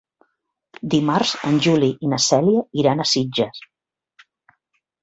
[0.93, 3.65] Dimarts en Juli i na Cèlia iran a Sitges.